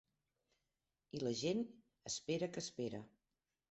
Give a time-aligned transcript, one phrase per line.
[1.19, 1.63] I la gent,
[2.15, 3.09] espera que espera.